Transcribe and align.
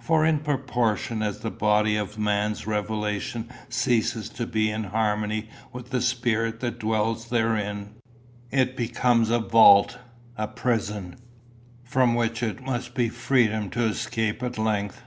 For 0.00 0.24
in 0.24 0.38
proportion 0.38 1.20
as 1.22 1.40
the 1.40 1.50
body 1.50 1.96
of 1.96 2.16
man's 2.18 2.66
revelation 2.66 3.50
ceases 3.68 4.30
to 4.30 4.46
be 4.46 4.70
in 4.70 4.84
harmony 4.84 5.50
with 5.70 5.90
the 5.90 6.00
spirit 6.00 6.60
that 6.60 6.78
dwells 6.78 7.28
therein, 7.28 7.96
it 8.50 8.74
becomes 8.74 9.28
a 9.28 9.38
vault, 9.38 9.98
a 10.38 10.48
prison, 10.48 11.16
from 11.84 12.14
which 12.14 12.42
it 12.42 12.62
must 12.64 12.94
be 12.94 13.10
freedom 13.10 13.68
to 13.68 13.84
escape 13.84 14.42
at 14.42 14.56
length. 14.56 15.02